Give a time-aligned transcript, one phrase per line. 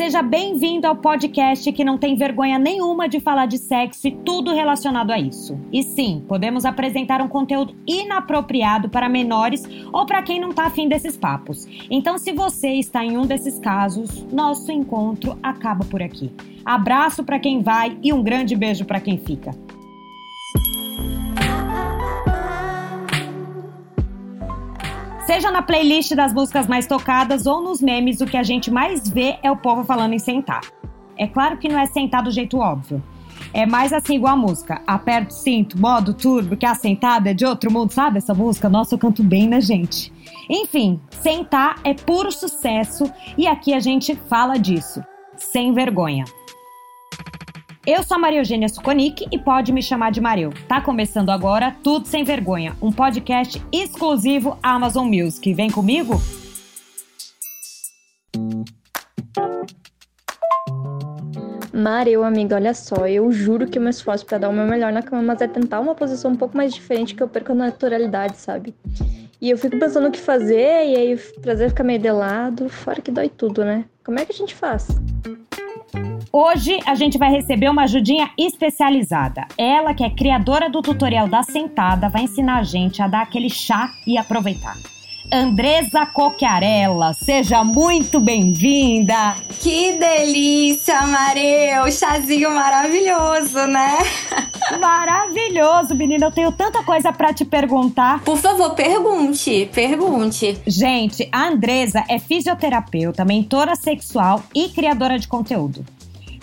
[0.00, 4.50] Seja bem-vindo ao podcast que não tem vergonha nenhuma de falar de sexo e tudo
[4.50, 5.60] relacionado a isso.
[5.70, 10.88] E sim, podemos apresentar um conteúdo inapropriado para menores ou para quem não tá afim
[10.88, 11.66] desses papos.
[11.90, 16.32] Então, se você está em um desses casos, nosso encontro acaba por aqui.
[16.64, 19.50] Abraço para quem vai e um grande beijo para quem fica.
[25.30, 29.08] Seja na playlist das músicas mais tocadas ou nos memes, o que a gente mais
[29.08, 30.60] vê é o povo falando em sentar.
[31.16, 33.00] É claro que não é sentar do jeito óbvio.
[33.54, 34.82] É mais assim igual a música.
[34.84, 38.68] Aperto cinto, modo turbo, que a sentada é de outro mundo, sabe essa música?
[38.68, 40.12] Nossa, eu canto bem, né, gente?
[40.48, 43.04] Enfim, sentar é puro sucesso
[43.38, 45.00] e aqui a gente fala disso.
[45.36, 46.24] Sem vergonha.
[47.92, 50.52] Eu sou a Maria Eugênia Suconic e pode me chamar de Mareu.
[50.68, 55.52] Tá começando agora Tudo Sem Vergonha, um podcast exclusivo Amazon Music.
[55.52, 56.14] Vem comigo?
[61.74, 64.92] Mareu, amiga, olha só, eu juro que eu me esforço para dar o meu melhor
[64.92, 67.56] na cama, mas é tentar uma posição um pouco mais diferente que eu perco a
[67.56, 68.72] naturalidade, sabe?
[69.40, 72.68] E eu fico pensando o que fazer, e aí o prazer fica meio de lado,
[72.68, 73.84] fora que dói tudo, né?
[74.04, 74.86] Como é que a gente faz?
[76.32, 79.48] Hoje a gente vai receber uma ajudinha especializada.
[79.58, 83.50] Ela, que é criadora do tutorial da sentada, vai ensinar a gente a dar aquele
[83.50, 84.76] chá e aproveitar.
[85.32, 89.34] Andresa Coquiarella, seja muito bem-vinda!
[89.60, 91.90] Que delícia, Mareu!
[91.90, 93.98] Chazinho maravilhoso, né?
[94.80, 96.26] Maravilhoso, menina.
[96.26, 98.22] Eu tenho tanta coisa para te perguntar.
[98.22, 100.60] Por favor, pergunte, pergunte.
[100.64, 105.84] Gente, a Andresa é fisioterapeuta, mentora sexual e criadora de conteúdo.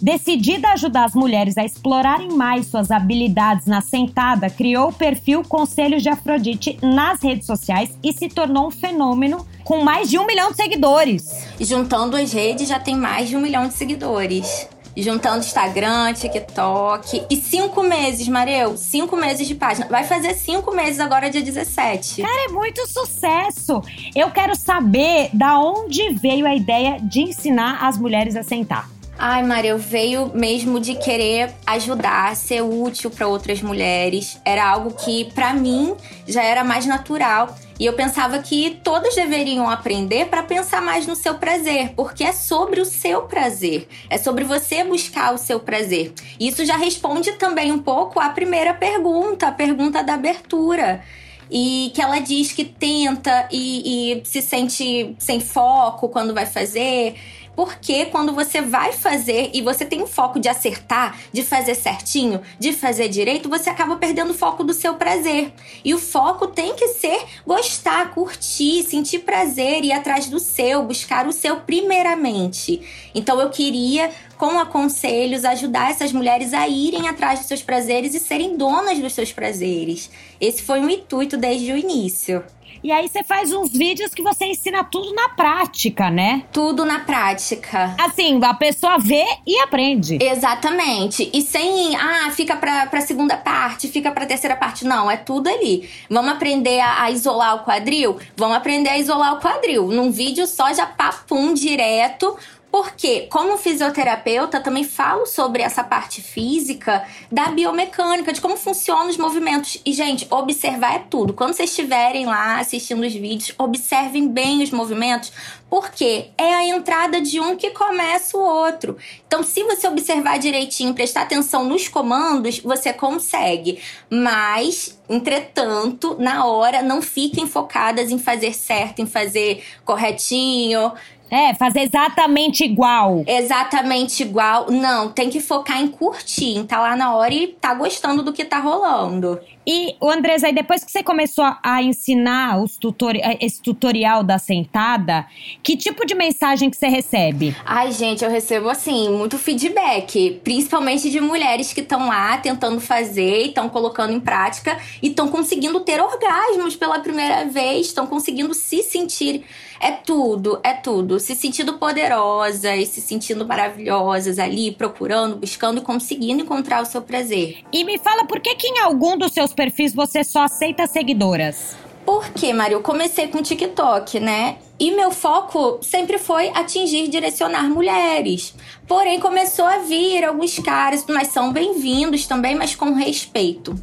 [0.02, 5.44] Decidida a ajudar as mulheres a explorarem mais suas habilidades na sentada, criou o perfil
[5.44, 10.26] Conselhos de Afrodite nas redes sociais e se tornou um fenômeno com mais de um
[10.26, 11.48] milhão de seguidores.
[11.60, 17.26] Juntando as redes, já tem mais de um milhão de seguidores juntando Instagram, TikTok.
[17.30, 19.88] E cinco meses, Mareu, cinco meses de página.
[19.88, 22.22] Vai fazer cinco meses agora, dia 17.
[22.22, 23.82] Cara, é muito sucesso.
[24.16, 28.97] Eu quero saber da onde veio a ideia de ensinar as mulheres a sentar.
[29.20, 34.40] Ai, Maria, eu veio mesmo de querer ajudar, ser útil para outras mulheres.
[34.46, 35.96] Era algo que para mim
[36.28, 37.56] já era mais natural.
[37.80, 42.32] E eu pensava que todos deveriam aprender para pensar mais no seu prazer, porque é
[42.32, 46.14] sobre o seu prazer, é sobre você buscar o seu prazer.
[46.40, 51.04] Isso já responde também um pouco à primeira pergunta, a pergunta da abertura
[51.50, 57.16] e que ela diz que tenta e, e, se sente sem foco quando vai fazer.
[57.58, 62.40] Porque quando você vai fazer e você tem o foco de acertar, de fazer certinho,
[62.60, 65.52] de fazer direito, você acaba perdendo o foco do seu prazer.
[65.84, 71.26] E o foco tem que ser gostar, curtir, sentir prazer, ir atrás do seu, buscar
[71.26, 73.10] o seu primeiramente.
[73.16, 78.20] Então eu queria com aconselhos, ajudar essas mulheres a irem atrás dos seus prazeres e
[78.20, 80.12] serem donas dos seus prazeres.
[80.40, 82.44] Esse foi um intuito desde o início.
[82.84, 86.44] E aí você faz uns vídeos que você ensina tudo na prática, né?
[86.52, 87.96] Tudo na prática.
[88.00, 90.18] Assim, a pessoa vê e aprende.
[90.22, 91.30] Exatamente.
[91.34, 94.86] E sem, ah, fica pra, pra segunda parte, fica pra terceira parte.
[94.86, 95.90] Não, é tudo ali.
[96.10, 98.18] Vamos aprender a, a isolar o quadril?
[98.36, 99.88] Vamos aprender a isolar o quadril.
[99.88, 102.38] Num vídeo só, já papum direto
[102.72, 109.18] porque, como fisioterapeuta, também falo sobre essa parte física da biomecânica, de como funcionam os
[109.18, 109.82] movimentos.
[109.86, 111.34] E, gente, observar é tudo.
[111.34, 115.32] Quando vocês estiverem lá assistindo os vídeos, observem bem os movimentos,
[115.70, 118.98] porque é a entrada de um que começa o outro.
[119.26, 123.80] Então, se você observar direitinho, prestar atenção nos comandos, você consegue.
[124.10, 130.92] Mas, entretanto, na hora, não fiquem focadas em fazer certo, em fazer corretinho
[131.30, 133.24] é, fazer exatamente igual.
[133.28, 134.72] Exatamente igual.
[134.72, 138.34] Não, tem que focar em curtir, em tá lá na hora e tá gostando do
[138.34, 139.40] que tá rolando.
[139.70, 144.40] E, o Andrés, aí depois que você começou a ensinar os tutori esse tutorial da
[144.40, 145.28] sentada,
[145.62, 147.54] que tipo de mensagem que você recebe?
[147.66, 150.40] Ai, gente, eu recebo, assim, muito feedback.
[150.42, 155.28] Principalmente de mulheres que estão lá tentando fazer e estão colocando em prática e estão
[155.28, 159.44] conseguindo ter orgasmos pela primeira vez, estão conseguindo se sentir
[159.80, 161.20] é tudo, é tudo.
[161.20, 167.60] Se sentindo poderosas, se sentindo maravilhosas ali, procurando, buscando conseguindo encontrar o seu prazer.
[167.72, 171.87] E me fala por que que em algum dos seus perfis você só aceita seguidoras?
[172.08, 172.76] Por quê, Mário?
[172.76, 174.60] Eu comecei com TikTok, né?
[174.80, 178.56] E meu foco sempre foi atingir, direcionar mulheres.
[178.88, 183.76] Porém, começou a vir alguns caras, mas são bem-vindos também, mas com respeito.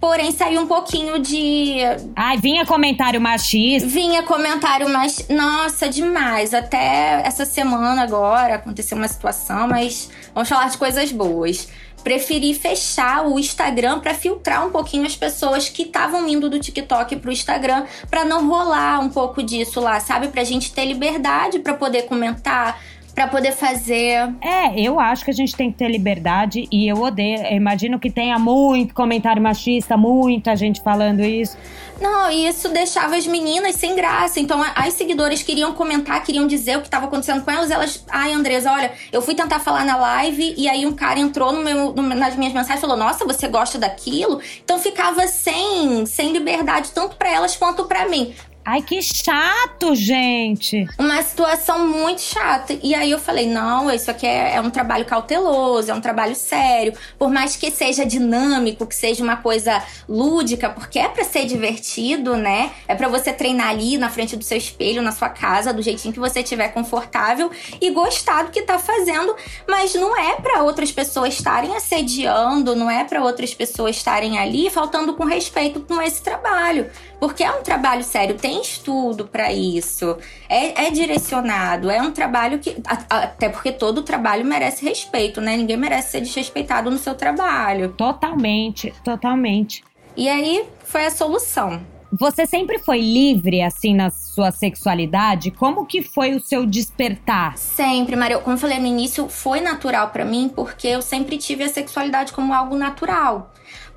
[0.00, 1.78] Porém, saiu um pouquinho de.
[2.14, 3.88] Ai, vinha comentário machista.
[3.88, 5.26] Vinha comentário mais.
[5.28, 6.54] Nossa, demais.
[6.54, 11.66] Até essa semana agora aconteceu uma situação, mas vamos falar de coisas boas
[12.02, 17.16] preferi fechar o Instagram para filtrar um pouquinho as pessoas que estavam indo do TikTok
[17.16, 20.28] pro Instagram para não rolar um pouco disso lá, sabe?
[20.28, 22.80] Pra gente ter liberdade para poder comentar,
[23.14, 24.34] para poder fazer.
[24.40, 27.40] É, eu acho que a gente tem que ter liberdade e eu odeio.
[27.40, 31.56] Eu imagino que tenha muito comentário machista, muita gente falando isso.
[32.00, 34.40] Não, e isso deixava as meninas sem graça.
[34.40, 37.70] Então, as seguidoras queriam comentar, queriam dizer o que estava acontecendo com elas.
[37.70, 41.52] Elas, ai, Andresa, olha, eu fui tentar falar na live e aí um cara entrou
[41.52, 44.40] no meu, no, nas minhas mensagens e falou: Nossa, você gosta daquilo?
[44.64, 48.34] Então ficava sem, sem liberdade, tanto para elas quanto para mim.
[48.64, 50.86] Ai, que chato, gente!
[50.96, 52.78] Uma situação muito chata.
[52.80, 56.36] E aí eu falei: não, isso aqui é, é, um trabalho cauteloso, é um trabalho
[56.36, 56.92] sério.
[57.18, 62.36] Por mais que seja dinâmico, que seja uma coisa lúdica, porque é para ser divertido,
[62.36, 62.70] né?
[62.86, 66.14] É para você treinar ali na frente do seu espelho, na sua casa, do jeitinho
[66.14, 67.50] que você estiver confortável
[67.80, 69.34] e gostar do que tá fazendo.
[69.68, 74.70] Mas não é para outras pessoas estarem assediando, não é para outras pessoas estarem ali
[74.70, 76.88] faltando com respeito com esse trabalho.
[77.18, 80.16] Porque é um trabalho sério, tem estudo para isso,
[80.48, 82.76] é, é, direcionado, é um trabalho que.
[83.08, 85.56] Até porque todo trabalho merece respeito, né?
[85.56, 87.92] Ninguém merece ser desrespeitado no seu trabalho.
[87.92, 89.82] Totalmente, totalmente.
[90.16, 91.80] E aí foi a solução.
[92.14, 95.50] Você sempre foi livre, assim, na sua sexualidade?
[95.50, 97.56] Como que foi o seu despertar?
[97.56, 98.38] Sempre, Maria.
[98.38, 102.34] Como eu falei no início, foi natural para mim, porque eu sempre tive a sexualidade
[102.34, 103.50] como algo natural.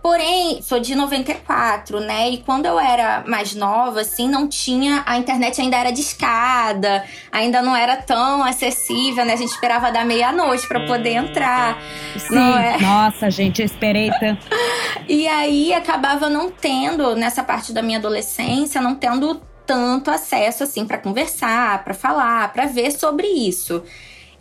[0.06, 2.30] Porém, sou de 94, né?
[2.30, 5.02] E quando eu era mais nova, assim, não tinha.
[5.04, 9.34] A internet ainda era discada, ainda não era tão acessível, né?
[9.34, 11.82] A gente esperava dar meia-noite para poder entrar.
[12.20, 12.78] Sim, é?
[12.86, 14.46] nossa, gente, eu esperei tanto.
[15.10, 20.86] e aí acabava não tendo, nessa parte da minha adolescência, não tendo tanto acesso assim
[20.86, 23.84] para conversar, para falar, para ver sobre isso.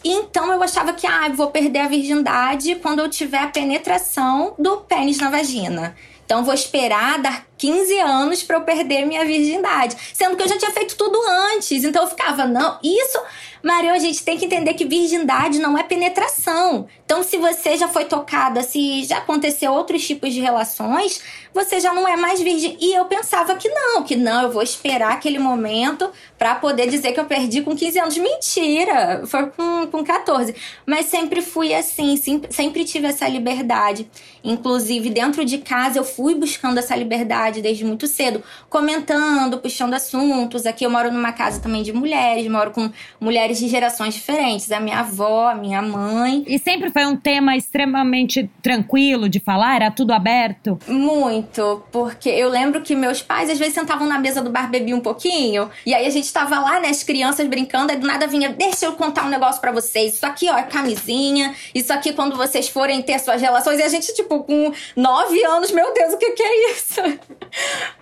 [0.04, 4.78] Então eu achava que, ah, vou perder a virgindade quando eu tiver a penetração do
[4.78, 5.96] pênis na vagina.
[6.26, 9.96] Então vou esperar dar 15 anos para eu perder minha virgindade.
[10.12, 11.18] Sendo que eu já tinha feito tudo
[11.54, 11.84] antes.
[11.84, 13.18] Então eu ficava, não, isso.
[13.64, 16.86] Mario, a gente tem que entender que virgindade não é penetração.
[17.06, 21.22] Então, se você já foi tocada, se já aconteceu outros tipos de relações,
[21.52, 22.76] você já não é mais virgem.
[22.78, 27.12] E eu pensava que não, que não, eu vou esperar aquele momento para poder dizer
[27.12, 28.18] que eu perdi com 15 anos.
[28.18, 29.22] Mentira!
[29.26, 30.54] Foi com, com 14.
[30.84, 34.06] Mas sempre fui assim, sempre tive essa liberdade.
[34.42, 40.66] Inclusive, dentro de casa, eu fui buscando essa liberdade desde muito cedo, comentando, puxando assuntos.
[40.66, 44.70] Aqui eu moro numa casa também de mulheres, moro com mulheres de gerações diferentes.
[44.70, 46.44] A minha avó, a minha mãe.
[46.46, 49.76] E sempre foi um tema extremamente tranquilo de falar?
[49.76, 50.78] Era tudo aberto?
[50.86, 54.98] Muito, porque eu lembro que meus pais às vezes sentavam na mesa do bar, bebiam
[54.98, 58.26] um pouquinho, e aí a gente tava lá, né, as crianças brincando, aí do nada
[58.26, 60.14] vinha, deixa eu contar um negócio para vocês.
[60.14, 63.88] Isso aqui, ó, é camisinha, isso aqui quando vocês forem ter suas relações, e a
[63.88, 67.00] gente, tipo, com nove anos, meu Deus, o que, que é isso?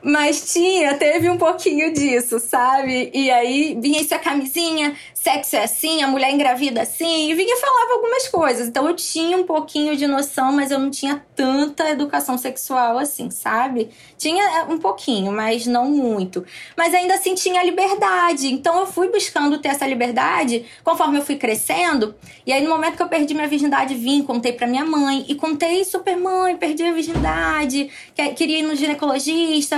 [0.02, 3.11] Mas tinha, teve um pouquinho disso, sabe?
[3.14, 7.56] E aí vinha isso a camisinha, sexo é assim, a mulher engravida assim, e vinha
[7.56, 8.67] falava algumas coisas.
[8.67, 13.31] Então eu tinha um pouquinho de noção, mas eu não tinha tanta educação sexual assim,
[13.31, 13.90] sabe?
[14.19, 16.44] Tinha é, um pouquinho, mas não muito.
[16.76, 18.49] Mas ainda assim tinha liberdade.
[18.49, 22.17] Então eu fui buscando ter essa liberdade conforme eu fui crescendo.
[22.44, 25.36] E aí no momento que eu perdi minha virgindade, vim, contei pra minha mãe e
[25.36, 27.89] contei super mãe, perdi a virgindade,
[28.36, 29.21] queria ir no ginecologista,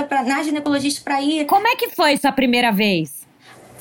[0.07, 1.45] pra, na ginecologista pra ir.
[1.45, 3.25] Como é que foi essa primeira vez?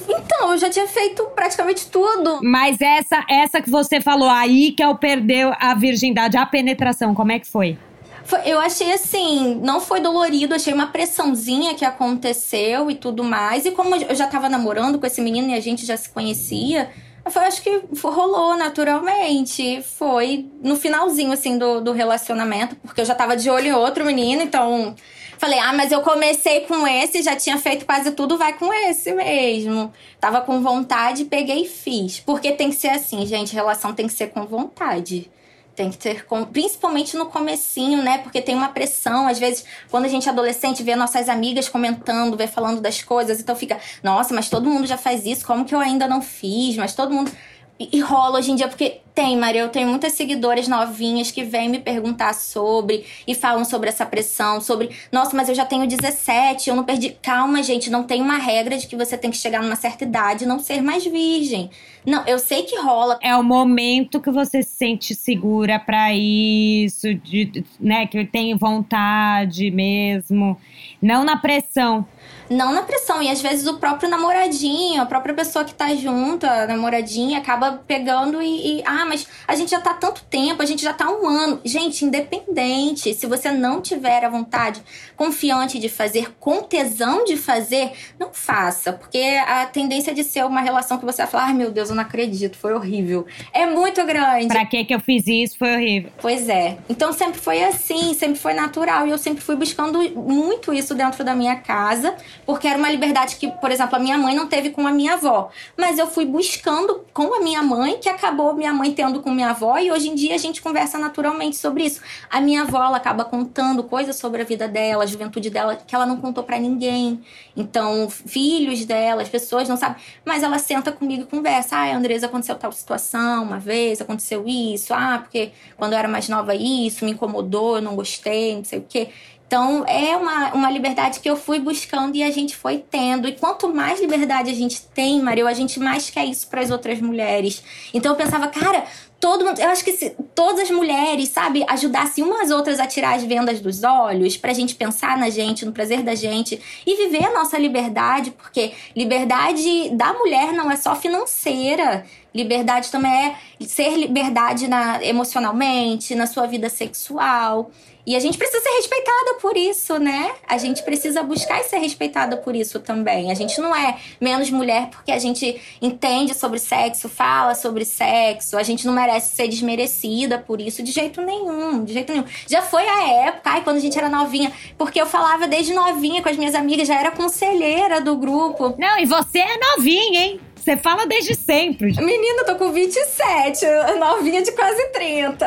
[0.09, 2.41] Então, eu já tinha feito praticamente tudo.
[2.43, 7.33] Mas essa essa que você falou aí que eu perdeu a virgindade, a penetração, como
[7.33, 7.79] é que foi?
[8.25, 13.67] Foi, eu achei assim, não foi dolorido, achei uma pressãozinha que aconteceu e tudo mais.
[13.67, 16.91] E como eu já tava namorando com esse menino e a gente já se conhecia,
[17.31, 19.83] foi, acho que rolou naturalmente.
[19.83, 24.05] Foi no finalzinho, assim, do, do relacionamento, porque eu já tava de olho em outro
[24.05, 24.95] menino, então
[25.39, 29.13] Falei, ah, mas eu comecei com esse, já tinha feito quase tudo, vai com esse
[29.13, 29.93] mesmo.
[30.21, 32.21] Tava com vontade, peguei e fiz.
[32.21, 35.31] Porque tem que ser assim, gente, relação tem que ser com vontade.
[35.75, 36.45] Tem que ter, com...
[36.45, 38.19] principalmente no comecinho, né?
[38.19, 39.27] Porque tem uma pressão.
[39.27, 43.41] Às vezes, quando a gente é adolescente, vê nossas amigas comentando, vê falando das coisas,
[43.41, 46.77] então fica, nossa, mas todo mundo já faz isso, como que eu ainda não fiz?
[46.77, 47.31] Mas todo mundo
[47.79, 51.69] e rola hoje em dia, porque tem, Maria, eu tenho muitas seguidoras novinhas que vêm
[51.69, 56.69] me perguntar sobre e falam sobre essa pressão, sobre, nossa, mas eu já tenho 17,
[56.69, 57.17] eu não perdi.
[57.23, 60.45] Calma, gente, não tem uma regra de que você tem que chegar numa certa idade
[60.45, 61.71] e não ser mais virgem.
[62.05, 63.19] Não, eu sei que rola.
[63.23, 69.71] É o momento que você se sente segura para isso, de, né, que tem vontade
[69.71, 70.59] mesmo,
[71.05, 72.07] não na pressão
[72.49, 73.23] não na pressão.
[73.23, 77.83] E às vezes o próprio namoradinho, a própria pessoa que tá junto, a namoradinha, acaba
[77.87, 81.11] pegando e, e, Ah, mas a gente já tá tanto tempo, a gente já tá
[81.11, 81.61] um ano.
[81.65, 83.15] Gente, independente.
[83.15, 84.83] Se você não tiver a vontade
[85.17, 88.93] confiante de fazer, com tesão de fazer, não faça.
[88.93, 91.97] Porque a tendência de ser uma relação que você vai falar, ai meu Deus, eu
[91.97, 93.27] não acredito, foi horrível.
[93.53, 94.49] É muito grande.
[94.49, 95.59] Pra que que eu fiz isso?
[95.59, 96.11] Foi horrível.
[96.21, 96.77] Pois é.
[96.89, 99.07] Então sempre foi assim, sempre foi natural.
[99.07, 102.15] E eu sempre fui buscando muito isso dentro da minha casa
[102.47, 105.15] porque era uma liberdade que, por exemplo, a minha mãe não teve com a minha
[105.15, 105.51] avó.
[105.77, 109.51] Mas eu fui buscando com a minha mãe, que acabou minha mãe tendo com minha
[109.51, 112.01] avó, e hoje em dia a gente conversa naturalmente sobre isso.
[112.31, 115.95] A minha avó, ela acaba contando coisas sobre a vida dela, a juventude dela, que
[115.95, 117.23] ela não contou para ninguém.
[117.57, 119.97] Então, filhos dela, as pessoas não sabem.
[120.25, 121.77] Mas ela senta comigo e conversa.
[121.77, 124.93] Ah, Andresa, aconteceu tal situação uma vez, aconteceu isso.
[124.93, 128.79] Ah, porque quando eu era mais nova isso, me incomodou, eu não gostei, não sei
[128.81, 129.09] o quê.
[129.55, 133.29] Então, é uma, uma liberdade que eu fui buscando e a gente foi tendo.
[133.29, 136.73] E quanto mais liberdade a gente tem, Mario, a gente mais quer isso para as
[136.73, 137.63] outras mulheres.
[137.95, 138.83] Então, eu pensava, cara,
[139.21, 139.61] todo mundo.
[139.61, 143.61] Eu acho que se todas as mulheres, sabe, ajudassem umas outras a tirar as vendas
[143.61, 147.57] dos olhos, pra gente pensar na gente, no prazer da gente e viver a nossa
[147.57, 152.05] liberdade, porque liberdade da mulher não é só financeira.
[152.35, 157.71] Liberdade também é ser liberdade na, emocionalmente, na sua vida sexual.
[158.07, 160.33] E a gente precisa ser respeitada por isso, né?
[160.47, 163.31] A gente precisa buscar e ser respeitada por isso também.
[163.31, 168.59] A gente não é menos mulher porque a gente entende sobre sexo, fala sobre sexo.
[168.59, 172.27] A gente não merece ser desmerecida por isso de jeito nenhum, de jeito nenhum.
[172.47, 176.23] Já foi a época, ai, quando a gente era novinha, porque eu falava desde novinha
[176.23, 178.75] com as minhas amigas, já era conselheira do grupo.
[178.79, 180.41] Não, e você é novinha, hein?
[180.57, 181.93] Você fala desde sempre.
[182.03, 183.67] Menina, eu tô com 27,
[183.99, 185.47] novinha de quase 30.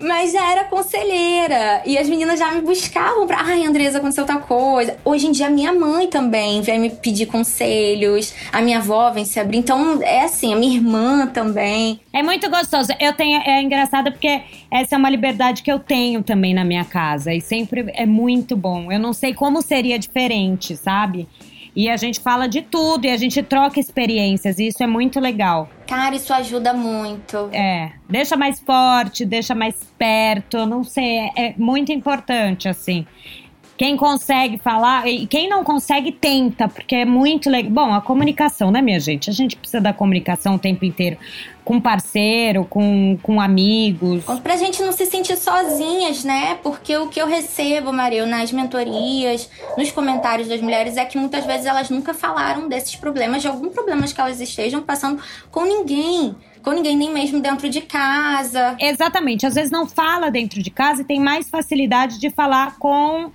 [0.00, 1.82] Mas já era conselheira.
[1.84, 3.42] E as meninas já me buscavam pra.
[3.42, 4.96] Ai, Andresa, aconteceu tal coisa.
[5.04, 8.34] Hoje em dia, minha mãe também vem me pedir conselhos.
[8.50, 9.58] A minha avó vem se abrir.
[9.58, 12.00] Então, é assim, a minha irmã também.
[12.14, 12.92] É muito gostoso.
[12.98, 13.42] Eu tenho.
[13.42, 14.40] É engraçado porque
[14.70, 17.34] essa é uma liberdade que eu tenho também na minha casa.
[17.34, 18.90] E sempre é muito bom.
[18.90, 21.28] Eu não sei como seria diferente, sabe?
[21.74, 25.20] E a gente fala de tudo e a gente troca experiências, e isso é muito
[25.20, 25.68] legal.
[25.86, 27.48] Cara, isso ajuda muito.
[27.52, 33.06] É, deixa mais forte, deixa mais perto, não sei, é, é muito importante, assim.
[33.80, 37.70] Quem consegue falar, e quem não consegue, tenta, porque é muito legal.
[37.70, 39.30] Bom, a comunicação, né, minha gente?
[39.30, 41.16] A gente precisa da comunicação o tempo inteiro
[41.64, 44.22] com parceiro, com, com amigos.
[44.42, 46.58] Pra gente não se sentir sozinhas, né?
[46.62, 51.46] Porque o que eu recebo, Maria, nas mentorias, nos comentários das mulheres, é que muitas
[51.46, 56.36] vezes elas nunca falaram desses problemas, de algum problema que elas estejam passando com ninguém
[56.62, 58.76] com ninguém, nem mesmo dentro de casa.
[58.78, 59.46] Exatamente.
[59.46, 63.30] Às vezes não fala dentro de casa e tem mais facilidade de falar com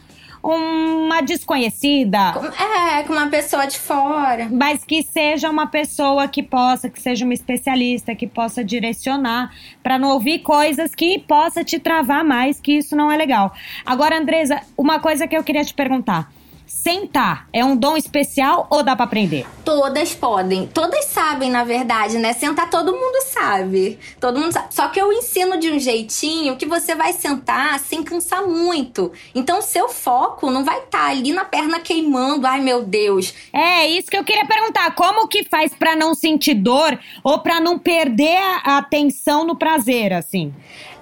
[0.54, 2.34] uma desconhecida.
[2.60, 4.48] É, com uma pessoa de fora.
[4.52, 9.98] Mas que seja uma pessoa que possa, que seja uma especialista, que possa direcionar, para
[9.98, 13.54] não ouvir coisas que possa te travar mais, que isso não é legal.
[13.86, 16.35] Agora, Andresa, uma coisa que eu queria te perguntar
[16.66, 19.46] sentar é um dom especial ou dá para aprender?
[19.64, 20.68] Todas podem.
[20.68, 22.34] Todas sabem, na verdade, né?
[22.34, 24.00] Sentar todo mundo sabe.
[24.20, 24.68] Todo mundo sabe.
[24.74, 29.12] Só que eu ensino de um jeitinho que você vai sentar sem cansar muito.
[29.34, 32.46] Então, seu foco não vai estar tá ali na perna queimando.
[32.46, 33.34] Ai, meu Deus.
[33.52, 34.94] É, isso que eu queria perguntar.
[34.96, 40.14] Como que faz para não sentir dor ou para não perder a atenção no prazer,
[40.14, 40.54] assim?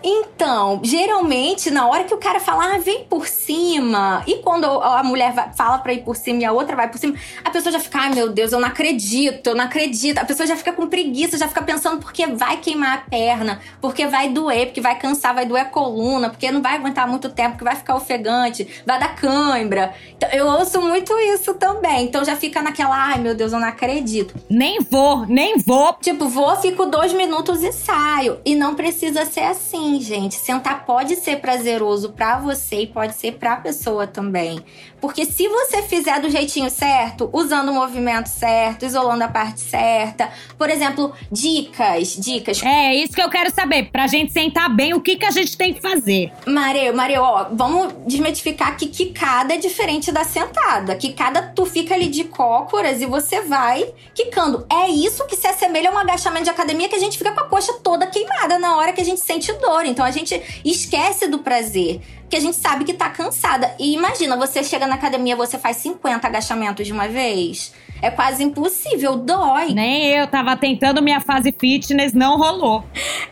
[0.03, 5.01] Então, geralmente, na hora que o cara fala, ah, vem por cima, e quando a
[5.01, 7.71] mulher vai, fala pra ir por cima e a outra vai por cima, a pessoa
[7.71, 10.17] já fica, ai meu Deus, eu não acredito, eu não acredito.
[10.17, 14.05] A pessoa já fica com preguiça, já fica pensando porque vai queimar a perna, porque
[14.07, 17.51] vai doer, porque vai cansar, vai doer a coluna, porque não vai aguentar muito tempo,
[17.51, 19.93] porque vai ficar ofegante, vai dar cãibra.
[20.15, 22.03] Então, eu ouço muito isso também.
[22.05, 24.35] Então já fica naquela, ai meu Deus, eu não acredito.
[24.49, 25.93] Nem vou, nem vou.
[26.01, 28.39] Tipo, vou, fico dois minutos e saio.
[28.43, 30.35] E não precisa ser assim gente.
[30.35, 34.63] Sentar pode ser prazeroso para você e pode ser para a pessoa também.
[34.99, 40.29] Porque se você fizer do jeitinho certo, usando o movimento certo, isolando a parte certa,
[40.57, 42.63] por exemplo, dicas, dicas.
[42.63, 43.91] É, é isso que eu quero saber.
[43.91, 46.31] Pra gente sentar bem, o que, que a gente tem que fazer?
[46.47, 50.95] Mareu, Mareu, ó, vamos desmitificar que quicada é diferente da sentada.
[50.95, 54.65] Quicada, tu fica ali de cócoras e você vai quicando.
[54.71, 57.41] É isso que se assemelha a um agachamento de academia que a gente fica com
[57.41, 59.82] a coxa toda queimada na hora que a gente sente dor.
[59.85, 62.01] Então a gente esquece do prazer
[62.33, 63.75] porque a gente sabe que tá cansada.
[63.77, 67.71] E imagina, você chega na academia, você faz 50 agachamentos de uma vez.
[68.01, 69.71] É quase impossível, dói.
[69.71, 72.83] Nem eu tava tentando minha fase fitness, não rolou.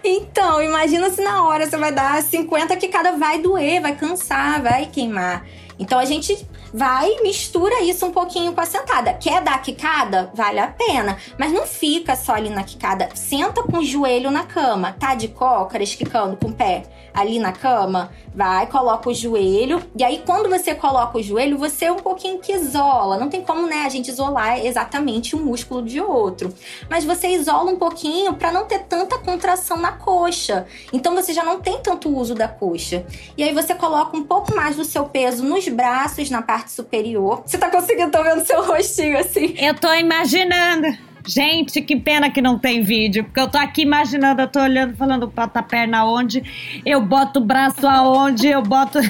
[0.03, 4.61] Então, imagina se na hora você vai dar 50 que cada vai doer, vai cansar,
[4.61, 5.47] vai queimar.
[5.79, 9.13] Então a gente vai mistura isso um pouquinho com a sentada.
[9.13, 10.31] Quer dar quicada?
[10.33, 11.17] Vale a pena.
[11.37, 13.09] Mas não fica só ali na quicada.
[13.15, 14.95] Senta com o joelho na cama.
[14.99, 19.81] Tá de cócaras, quicando com o pé ali na cama, vai, coloca o joelho.
[19.97, 23.17] E aí, quando você coloca o joelho, você é um pouquinho que isola.
[23.17, 26.53] Não tem como, né, a gente isolar exatamente um músculo de outro.
[26.89, 30.65] Mas você isola um pouquinho para não ter tanta contração na coxa.
[30.93, 33.05] Então você já não tem tanto uso da coxa.
[33.37, 37.43] E aí você coloca um pouco mais do seu peso nos braços, na parte superior.
[37.45, 39.55] Você tá conseguindo, tô vendo seu rostinho assim.
[39.57, 40.87] Eu tô imaginando.
[41.25, 44.95] Gente, que pena que não tem vídeo, porque eu tô aqui imaginando, eu tô olhando,
[44.95, 48.99] falando, bota a perna aonde, eu boto o braço aonde, eu boto.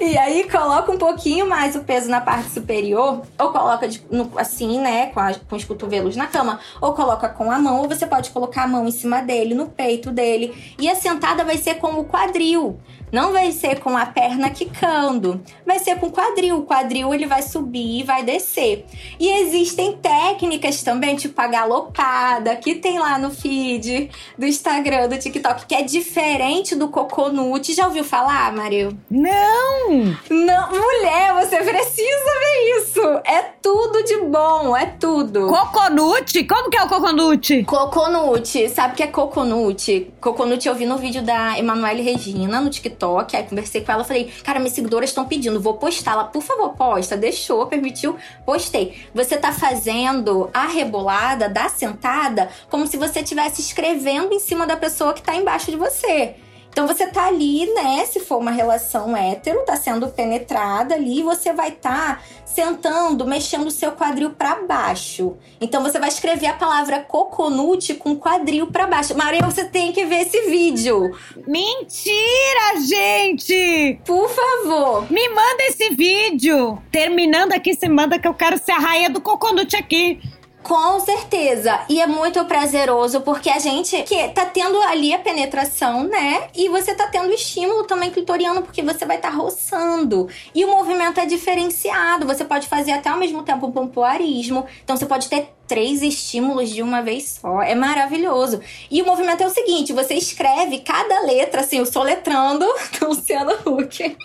[0.00, 4.32] E aí coloca um pouquinho mais o peso na parte superior, ou coloca de, no,
[4.36, 7.88] assim, né, com, a, com os cotovelos na cama, ou coloca com a mão, ou
[7.88, 10.54] você pode colocar a mão em cima dele, no peito dele.
[10.78, 12.80] E a sentada vai ser com o quadril.
[13.12, 16.58] Não vai ser com a perna quicando, vai ser com o quadril.
[16.58, 18.86] O quadril ele vai subir e vai descer.
[19.18, 25.18] E existem técnicas também, tipo a galopada, que tem lá no feed do Instagram, do
[25.18, 27.72] TikTok, que é diferente do coconut.
[27.74, 28.96] Já ouviu falar, Mario?
[29.10, 29.90] Não!
[30.30, 33.00] Não, mulher, você precisa ver isso.
[33.24, 35.46] É tudo de bom, é tudo.
[35.48, 36.44] Coconut?
[36.44, 37.64] Como que é o coconut?
[37.64, 38.68] Coconut.
[38.68, 40.12] Sabe o que é coconut?
[40.20, 44.04] Coconut eu vi no vídeo da Emanuele Regina no TikTok TikTok, aí conversei com ela,
[44.04, 46.12] falei, cara, minhas seguidoras estão pedindo, vou postar.
[46.12, 47.16] Ela, por favor, posta.
[47.16, 48.96] Deixou, permitiu, postei.
[49.14, 54.76] Você tá fazendo a rebolada da sentada como se você estivesse escrevendo em cima da
[54.76, 56.36] pessoa que tá embaixo de você.
[56.72, 58.06] Então você tá ali, né?
[58.06, 63.66] Se for uma relação hétero, tá sendo penetrada ali, você vai estar tá sentando, mexendo
[63.66, 65.36] o seu quadril para baixo.
[65.60, 69.16] Então você vai escrever a palavra coconut com quadril para baixo.
[69.16, 71.10] Maria, você tem que ver esse vídeo.
[71.46, 74.00] Mentira, gente!
[74.04, 75.10] Por favor.
[75.10, 76.80] Me manda esse vídeo.
[76.92, 80.20] Terminando aqui, você manda que eu quero ser a rainha do coconut aqui.
[80.62, 81.80] Com certeza.
[81.88, 86.48] E é muito prazeroso porque a gente que tá tendo ali a penetração, né?
[86.54, 90.28] E você tá tendo estímulo também clitoriano porque você vai estar tá roçando.
[90.54, 92.26] E o movimento é diferenciado.
[92.26, 94.66] Você pode fazer até ao mesmo tempo um pompoarismo.
[94.84, 97.62] Então você pode ter três estímulos de uma vez só.
[97.62, 98.60] É maravilhoso.
[98.90, 102.66] E o movimento é o seguinte: você escreve cada letra, assim, eu sou letrando
[103.00, 104.16] Luciano Huck.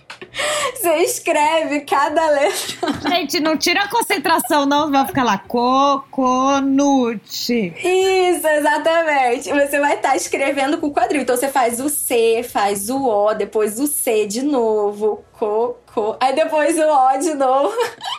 [0.74, 3.10] Você escreve cada letra.
[3.10, 4.92] Gente, não tira a concentração, não.
[4.92, 7.24] Vai ficar lá, coconut.
[7.30, 9.50] Isso, exatamente.
[9.50, 11.22] Você vai estar tá escrevendo com o quadril.
[11.22, 16.18] Então você faz o C, faz o O, depois o C de novo, coco.
[16.20, 17.76] Aí depois o O de novo.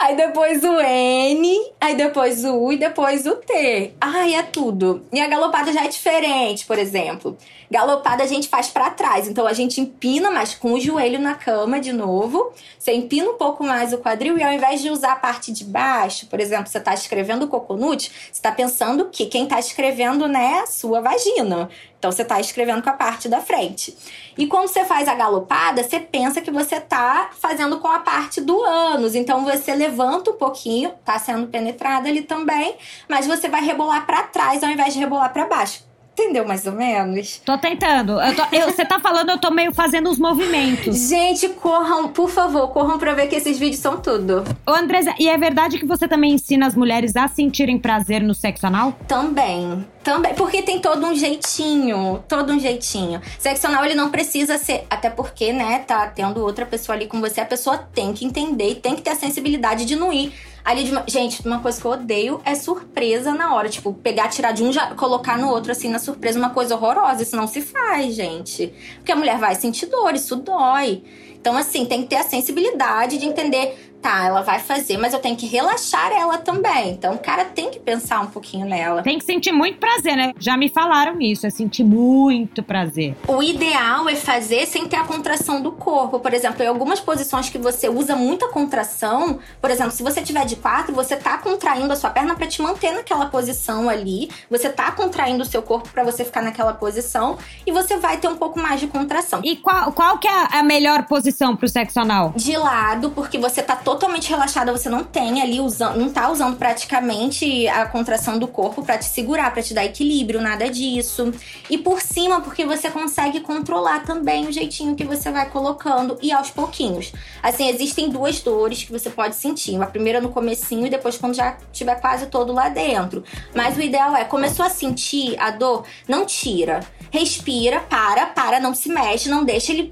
[0.00, 3.92] Aí depois o N, aí depois o U e depois o T.
[4.00, 5.02] Ai, é tudo.
[5.12, 7.36] E a galopada já é diferente, por exemplo.
[7.70, 11.34] Galopada a gente faz para trás, então a gente empina, mas com o joelho na
[11.34, 12.52] cama de novo.
[12.78, 15.64] Você empina um pouco mais o quadril e ao invés de usar a parte de
[15.64, 20.60] baixo, por exemplo, você tá escrevendo coconut, você tá pensando que quem tá escrevendo, né,
[20.62, 21.68] a sua vagina.
[21.98, 23.96] Então você tá escrevendo com a parte da frente.
[24.36, 28.40] E quando você faz a galopada, você pensa que você tá fazendo com a parte
[28.40, 29.16] do ânus.
[29.16, 32.76] Então você levanta um pouquinho, tá sendo penetrada ali também,
[33.08, 35.87] mas você vai rebolar para trás ao invés de rebolar para baixo.
[36.18, 37.40] Entendeu mais ou menos?
[37.44, 38.16] Tô tentando.
[38.64, 41.08] Você tá falando, eu tô meio fazendo os movimentos.
[41.08, 44.42] Gente, corram, por favor, corram pra ver que esses vídeos são tudo.
[44.66, 48.34] Ô, Andresa, e é verdade que você também ensina as mulheres a sentirem prazer no
[48.34, 48.98] sexo anal?
[49.06, 49.86] Também.
[50.02, 53.20] Também, porque tem todo um jeitinho, todo um jeitinho.
[53.38, 57.20] Sexo anal, ele não precisa ser, até porque, né, tá tendo outra pessoa ali com
[57.20, 60.32] você, a pessoa tem que entender e tem que ter a sensibilidade de não ir
[60.68, 61.02] Ali de uma...
[61.06, 63.70] Gente, uma coisa que eu odeio é surpresa na hora.
[63.70, 67.22] Tipo, pegar, tirar de um já colocar no outro, assim, na surpresa, uma coisa horrorosa.
[67.22, 68.70] Isso não se faz, gente.
[68.96, 71.02] Porque a mulher vai sentir dor, isso dói.
[71.40, 75.18] Então, assim, tem que ter a sensibilidade de entender tá, ela vai fazer, mas eu
[75.18, 76.90] tenho que relaxar ela também.
[76.90, 79.02] Então o cara tem que pensar um pouquinho nela.
[79.02, 80.32] Tem que sentir muito prazer, né?
[80.38, 83.16] Já me falaram isso, é sentir muito prazer.
[83.26, 86.20] O ideal é fazer sem ter a contração do corpo.
[86.20, 90.44] Por exemplo, em algumas posições que você usa muita contração, por exemplo, se você tiver
[90.44, 94.30] de quatro, você tá contraindo a sua perna para te manter naquela posição ali.
[94.50, 98.28] Você tá contraindo o seu corpo para você ficar naquela posição e você vai ter
[98.28, 99.40] um pouco mais de contração.
[99.44, 102.32] E qual, qual que é a melhor posição pro sexo anal?
[102.36, 106.58] De lado, porque você tá totalmente relaxada, você não tem ali usando, não tá usando
[106.58, 111.32] praticamente a contração do corpo para te segurar, para te dar equilíbrio, nada disso.
[111.70, 116.30] E por cima, porque você consegue controlar também o jeitinho que você vai colocando e
[116.30, 117.14] aos pouquinhos.
[117.42, 119.80] Assim, existem duas dores que você pode sentir.
[119.80, 123.24] A primeira no comecinho e depois quando já tiver quase todo lá dentro.
[123.54, 126.80] Mas o ideal é, começou a sentir a dor, não tira.
[127.10, 129.90] Respira, para, para, não se mexe, não deixa ele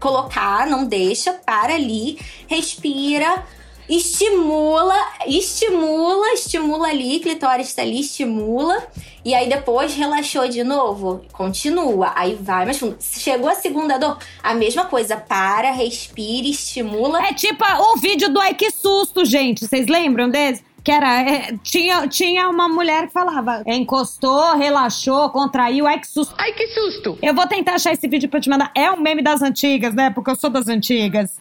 [0.00, 3.44] colocar, não deixa, para ali, respira,
[3.88, 4.94] estimula,
[5.26, 8.86] estimula, estimula ali, clitóris tá ali, estimula.
[9.24, 12.96] E aí depois relaxou de novo, continua, aí vai mais fundo.
[13.00, 17.26] Chegou a segunda dor, a mesma coisa, para, respira, estimula.
[17.26, 20.64] É tipo o vídeo do Ai Que Susto, gente, vocês lembram desse?
[20.86, 21.20] Que era.
[21.20, 26.32] É, tinha, tinha uma mulher que falava: encostou, relaxou, contraiu, ai que susto.
[26.38, 27.18] Ai que susto!
[27.20, 28.70] Eu vou tentar achar esse vídeo pra te mandar.
[28.72, 30.10] É um meme das antigas, né?
[30.10, 31.40] Porque eu sou das antigas.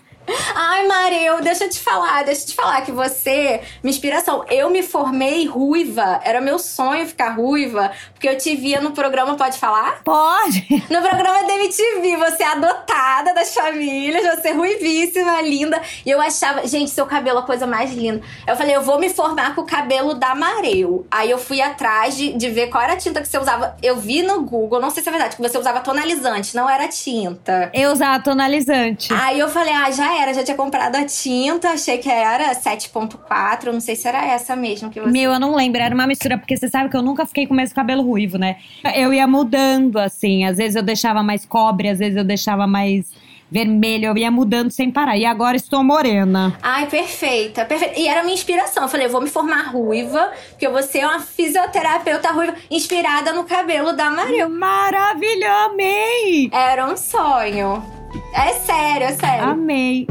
[0.55, 4.69] Ai, Mareu, deixa eu te falar, deixa eu te falar que você, minha inspiração, eu
[4.69, 6.19] me formei ruiva.
[6.23, 10.01] Era meu sonho ficar ruiva, porque eu te via no programa Pode Falar?
[10.03, 10.65] Pode!
[10.89, 15.81] No programa da MTV, você é adotada das famílias, você é ruivíssima, linda.
[16.05, 18.21] E eu achava, gente, seu cabelo é a coisa mais linda.
[18.47, 21.05] Eu falei, eu vou me formar com o cabelo da Mareu.
[21.11, 23.75] Aí eu fui atrás de, de ver qual era a tinta que você usava.
[23.81, 26.87] Eu vi no Google, não sei se é verdade, que você usava tonalizante, não era
[26.87, 27.69] tinta.
[27.73, 29.13] Eu usava tonalizante.
[29.13, 33.71] Aí eu falei, ah, já era, já tinha comprado a tinta, achei que era 7.4,
[33.71, 35.11] não sei se era essa mesmo que você...
[35.11, 37.53] Meu, eu não lembro, era uma mistura, porque você sabe que eu nunca fiquei com
[37.53, 38.57] o mesmo cabelo ruivo, né?
[38.95, 43.05] Eu ia mudando, assim, às vezes eu deixava mais cobre, às vezes eu deixava mais
[43.49, 45.17] vermelho, eu ia mudando sem parar.
[45.17, 46.57] E agora estou morena.
[46.61, 47.97] Ai, perfeita, perfeita.
[47.97, 48.83] E era minha inspiração.
[48.83, 53.31] Eu falei, eu vou me formar ruiva, porque eu vou ser uma fisioterapeuta ruiva inspirada
[53.33, 54.49] no cabelo da Maria.
[54.49, 56.49] Maravilha, amei!
[56.51, 57.94] Era um sonho.
[58.35, 59.45] É sério, é sério.
[59.45, 60.07] Amei.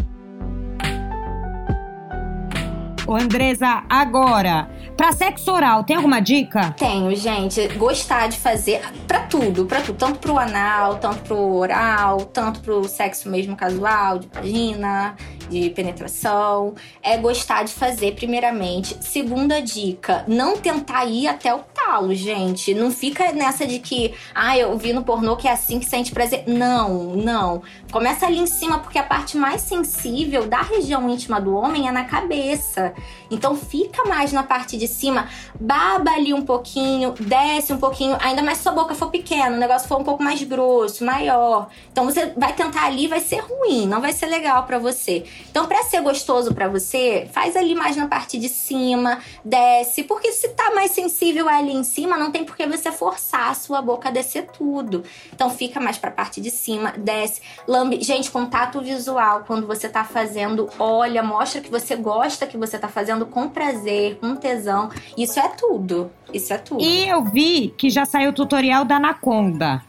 [3.07, 6.75] Ô, Andresa, agora, pra sexo oral, tem alguma dica?
[6.79, 7.69] Tenho, gente.
[7.77, 9.99] Gostar de fazer pra tudo, pra tudo.
[9.99, 15.15] Tanto pro anal, tanto pro oral, tanto pro sexo mesmo casual, de vagina,
[15.49, 16.75] de penetração.
[17.03, 18.97] É gostar de fazer, primeiramente.
[19.01, 22.75] Segunda dica, não tentar ir até o talo, gente.
[22.75, 26.13] Não fica nessa de que, ah, eu vi no pornô que é assim que sente
[26.13, 26.45] prazer.
[26.47, 27.63] Não, não.
[27.91, 31.93] Começa ali em cima, porque a parte mais sensível da região íntima do homem é
[31.93, 32.93] na cabeça.
[33.31, 35.29] Então fica mais na parte de cima,
[35.59, 39.59] baba ali um pouquinho, desce um pouquinho, ainda mais se sua boca for pequena, o
[39.61, 41.69] negócio for um pouco mais grosso, maior.
[41.93, 45.25] Então você vai tentar ali, vai ser ruim, não vai ser legal para você.
[45.51, 50.33] Então para ser gostoso para você, faz ali mais na parte de cima, desce, porque
[50.33, 53.81] se tá mais sensível ali em cima, não tem por que você forçar a sua
[53.81, 55.05] boca a descer tudo.
[55.33, 58.03] Então fica mais pra parte de cima, desce, lambe.
[58.03, 62.89] Gente, contato visual, quando você tá fazendo, olha, mostra que você gosta que você tá
[62.89, 64.91] fazendo com prazer, com tesão.
[65.17, 66.11] Isso é tudo.
[66.33, 66.83] Isso é tudo.
[66.83, 69.83] E eu vi que já saiu o tutorial da Anaconda.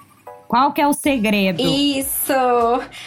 [0.47, 1.61] Qual que é o segredo?
[1.61, 2.33] Isso!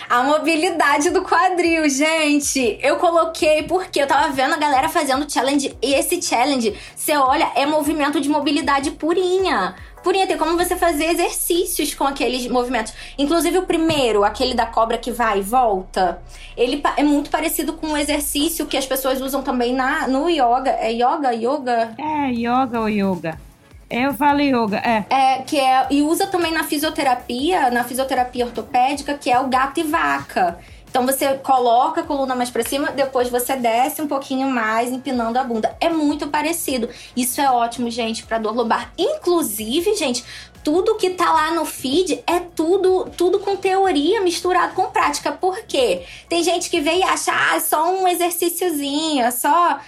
[0.09, 2.79] A mobilidade do quadril, gente!
[2.83, 7.51] Eu coloquei porque eu tava vendo a galera fazendo challenge e esse challenge, você olha,
[7.55, 9.77] é movimento de mobilidade purinha.
[10.03, 12.93] Purinha, tem como você fazer exercícios com aqueles movimentos.
[13.17, 16.23] Inclusive o primeiro, aquele da cobra que vai e volta,
[16.57, 20.71] ele é muito parecido com um exercício que as pessoas usam também na, no yoga.
[20.71, 21.33] É yoga?
[21.35, 21.95] Yoga?
[21.99, 23.48] É, yoga ou yoga.
[23.91, 25.07] Eu falo yoga, é.
[25.09, 25.87] É, que é.
[25.91, 30.59] E usa também na fisioterapia, na fisioterapia ortopédica, que é o gato e vaca.
[30.91, 35.39] Então você coloca a coluna mais para cima, depois você desce um pouquinho mais, empinando
[35.39, 35.77] a bunda.
[35.81, 36.89] É muito parecido.
[37.15, 38.93] Isso é ótimo, gente, para dor lombar.
[38.97, 40.25] Inclusive, gente,
[40.65, 45.31] tudo que tá lá no feed é tudo tudo com teoria misturado com prática.
[45.31, 46.05] Por quê?
[46.29, 49.79] Tem gente que vem e acha, ah, é só um exercíciozinho, é só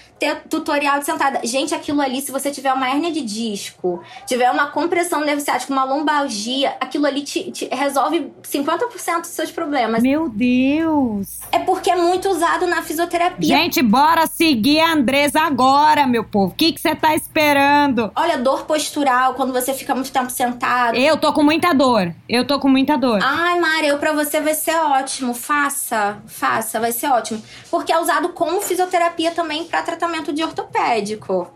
[0.48, 1.40] tutorial de sentada.
[1.44, 5.72] Gente, aquilo ali, se você tiver uma hérnia de disco, tiver uma compressão nervo ciático,
[5.72, 10.02] uma lombalgia, aquilo ali te, te resolve 50% dos seus problemas.
[10.02, 11.40] Meu Deus!
[11.50, 13.56] É porque é muito usado na fisioterapia.
[13.56, 16.52] Gente, bora seguir a Andresa agora, meu povo.
[16.52, 18.12] O que você tá esperando?
[18.14, 20.96] Olha, dor postural, quando você fica muito tempo sentado.
[20.96, 22.12] Eu tô com muita dor.
[22.28, 23.20] Eu tô com muita dor.
[23.22, 25.32] Ai, Mari, eu pra você vai ser ótimo.
[25.34, 27.42] Faça, faça, vai ser ótimo.
[27.70, 31.50] Porque é usado como fisioterapia também para tratamento de ortopédico.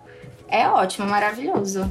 [0.48, 1.90] É ótimo, maravilhoso.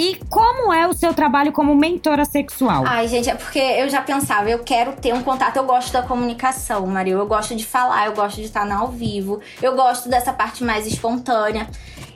[0.00, 2.84] E como é o seu trabalho como mentora sexual?
[2.86, 5.56] Ai, gente, é porque eu já pensava, eu quero ter um contato.
[5.56, 7.14] Eu gosto da comunicação, Maria.
[7.14, 9.40] Eu gosto de falar, eu gosto de estar no ao vivo.
[9.60, 11.68] Eu gosto dessa parte mais espontânea.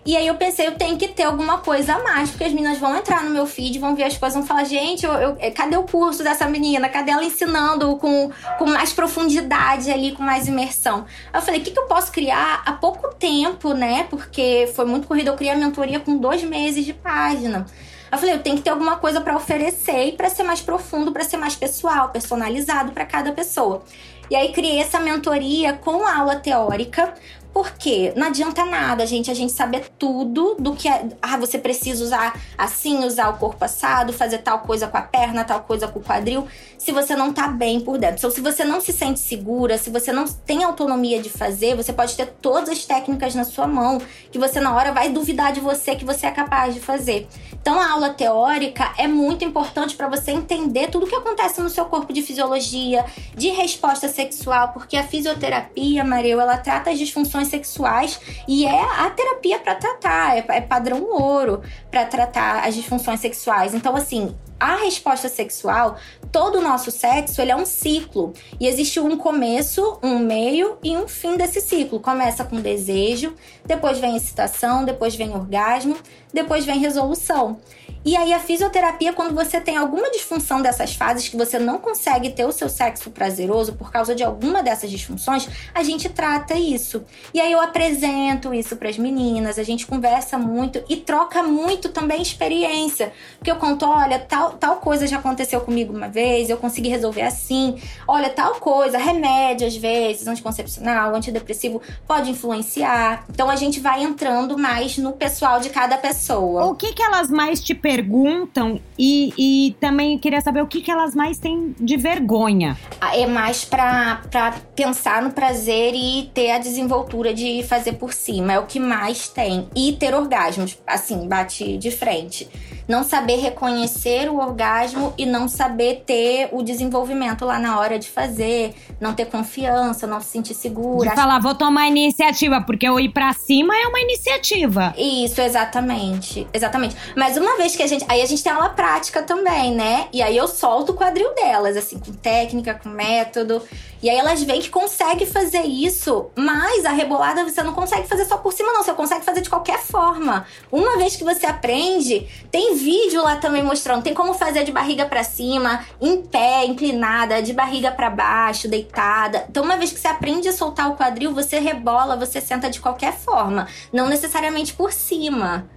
[0.04, 2.78] E aí eu pensei, eu tenho que ter alguma coisa a mais, porque as meninas
[2.78, 5.76] vão entrar no meu feed, vão ver as coisas, vão falar, gente, eu, eu, cadê
[5.76, 6.88] o curso dessa menina?
[6.88, 11.06] Cadê ela ensinando com, com mais profundidade ali, com mais imersão?
[11.32, 14.04] Aí eu falei, o que, que eu posso criar há pouco tempo, né?
[14.10, 17.64] Porque foi muito corrido, eu criei a mentoria com dois meses de página.
[18.10, 21.12] Eu falei, eu tenho que ter alguma coisa para oferecer e para ser mais profundo,
[21.12, 23.84] para ser mais pessoal, personalizado para cada pessoa.
[24.28, 27.14] E aí criei essa mentoria com aula teórica,
[27.52, 31.08] porque não adianta nada, gente, a gente saber tudo do que é.
[31.20, 35.44] Ah, você precisa usar assim, usar o corpo assado, fazer tal coisa com a perna,
[35.44, 36.46] tal coisa com o quadril,
[36.78, 38.16] se você não tá bem por dentro.
[38.16, 41.92] Então, se você não se sente segura, se você não tem autonomia de fazer, você
[41.92, 45.60] pode ter todas as técnicas na sua mão, que você na hora vai duvidar de
[45.60, 47.28] você que você é capaz de fazer.
[47.60, 51.68] Então, a aula teórica é muito importante para você entender tudo o que acontece no
[51.68, 53.04] seu corpo de fisiologia,
[53.36, 59.10] de resposta sexual, porque a fisioterapia, Maria, ela trata as disfunções sexuais e é a
[59.10, 63.74] terapia para tratar, é, é padrão ouro para tratar as disfunções sexuais.
[63.74, 65.96] Então, assim, a resposta sexual,
[66.30, 68.32] todo o nosso sexo, ele é um ciclo.
[68.60, 71.98] E existe um começo, um meio e um fim desse ciclo.
[71.98, 73.34] Começa com desejo,
[73.66, 75.96] depois vem excitação, depois vem orgasmo,
[76.32, 77.58] depois vem resolução.
[78.04, 82.30] E aí a fisioterapia, quando você tem alguma disfunção dessas fases que você não consegue
[82.30, 87.04] ter o seu sexo prazeroso por causa de alguma dessas disfunções, a gente trata isso.
[87.32, 91.90] E aí eu apresento isso para as meninas, a gente conversa muito e troca muito
[91.90, 93.12] também experiência.
[93.38, 97.22] Porque eu conto, olha, tal, tal coisa já aconteceu comigo uma vez, eu consegui resolver
[97.22, 97.80] assim.
[98.08, 103.24] Olha, tal coisa, remédio às vezes, anticoncepcional, antidepressivo pode influenciar.
[103.30, 106.64] Então a gente vai entrando mais no pessoal de cada pessoa.
[106.64, 110.90] O que que elas mais te perguntam e, e também queria saber o que, que
[110.90, 112.78] elas mais têm de vergonha.
[113.00, 118.12] Ah, é mais pra, pra pensar no prazer e ter a desenvoltura de fazer por
[118.12, 118.54] cima.
[118.54, 119.68] É o que mais tem.
[119.76, 122.48] E ter orgasmos, assim, bate de frente
[122.88, 128.08] não saber reconhecer o orgasmo e não saber ter o desenvolvimento lá na hora de
[128.08, 131.10] fazer, não ter confiança, não se sentir segura.
[131.10, 134.94] De falar, vou tomar iniciativa, porque eu ir pra cima é uma iniciativa.
[134.96, 136.46] Isso, exatamente.
[136.52, 136.96] Exatamente.
[137.16, 138.04] Mas uma vez que a gente.
[138.08, 140.08] Aí a gente tem aula prática também, né?
[140.12, 143.62] E aí eu solto o quadril delas, assim, com técnica, com método.
[144.02, 148.24] E aí elas veem que consegue fazer isso, mas a rebolada você não consegue fazer
[148.24, 148.82] só por cima, não.
[148.82, 150.44] Você consegue fazer de qualquer forma.
[150.72, 154.02] Uma vez que você aprende, tem vídeo lá também mostrando.
[154.02, 159.46] Tem como fazer de barriga para cima, em pé, inclinada, de barriga para baixo, deitada.
[159.48, 162.80] Então, uma vez que você aprende a soltar o quadril, você rebola, você senta de
[162.80, 163.68] qualquer forma.
[163.92, 165.68] Não necessariamente por cima.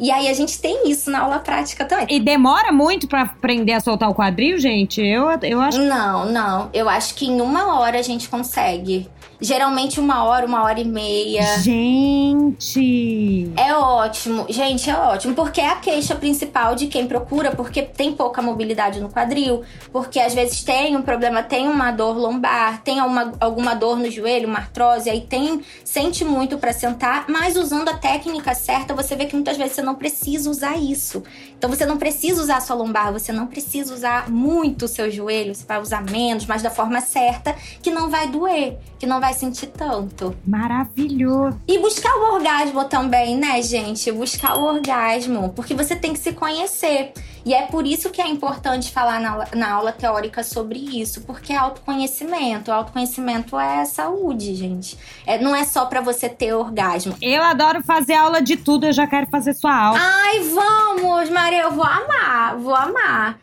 [0.00, 2.06] E aí a gente tem isso na aula prática também.
[2.10, 5.00] E demora muito para aprender a soltar o quadril, gente?
[5.00, 5.78] Eu, eu acho.
[5.78, 6.70] Não, não.
[6.72, 9.08] Eu acho que em uma hora a gente consegue.
[9.40, 11.58] Geralmente uma hora, uma hora e meia.
[11.58, 13.52] Gente!
[13.56, 14.46] É ótimo.
[14.48, 15.34] Gente, é ótimo.
[15.34, 20.18] Porque é a queixa principal de quem procura, porque tem pouca mobilidade no quadril, porque
[20.18, 24.48] às vezes tem um problema, tem uma dor lombar, tem uma, alguma dor no joelho,
[24.48, 29.26] uma artrose, aí tem, sente muito para sentar, mas usando a técnica certa, você vê
[29.26, 31.22] que muitas vezes você não precisa usar isso.
[31.58, 35.10] Então você não precisa usar a sua lombar, você não precisa usar muito o seu
[35.10, 39.20] joelho, você vai usar menos, mas da forma certa, que não vai doer, que não
[39.20, 40.36] vai sentir tanto.
[40.46, 41.60] Maravilhoso.
[41.66, 44.12] E buscar o orgasmo também, né, gente?
[44.12, 47.12] Buscar o orgasmo, porque você tem que se conhecer.
[47.48, 51.50] E é por isso que é importante falar na, na aula teórica sobre isso, porque
[51.50, 52.70] é autoconhecimento.
[52.70, 54.98] Autoconhecimento é saúde, gente.
[55.26, 57.16] É, não é só para você ter orgasmo.
[57.22, 59.98] Eu adoro fazer aula de tudo, eu já quero fazer sua aula.
[59.98, 63.40] Ai, vamos, Maria, eu vou amar, vou amar.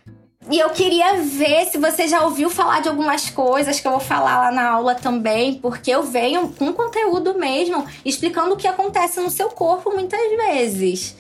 [0.52, 4.00] E eu queria ver se você já ouviu falar de algumas coisas que eu vou
[4.00, 9.20] falar lá na aula também, porque eu venho com conteúdo mesmo, explicando o que acontece
[9.20, 11.18] no seu corpo muitas vezes.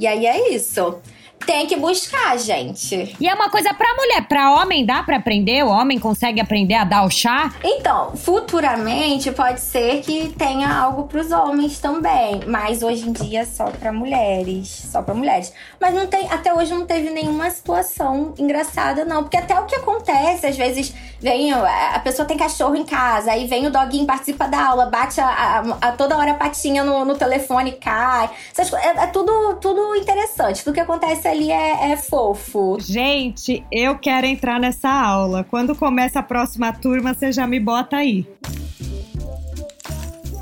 [0.00, 0.98] E aí é isso.
[1.46, 3.16] Tem que buscar, gente.
[3.20, 5.62] E é uma coisa pra mulher, pra homem dá pra aprender?
[5.64, 7.52] O homem consegue aprender a dar o chá?
[7.62, 13.66] Então, futuramente pode ser que tenha algo pros homens também, mas hoje em dia só
[13.66, 15.52] pra mulheres, só pra mulheres.
[15.80, 19.76] Mas não tem, até hoje não teve nenhuma situação engraçada não, porque até o que
[19.76, 24.46] acontece, às vezes vem a pessoa tem cachorro em casa, aí vem o doguinho participa
[24.46, 28.30] da aula, bate a, a, a toda hora a patinha no, no telefone, cai.
[28.58, 30.62] É, é, tudo tudo interessante.
[30.62, 32.78] Tudo que acontece ali é, é fofo.
[32.80, 35.44] Gente, eu quero entrar nessa aula.
[35.44, 38.26] Quando começa a próxima turma, você já me bota aí.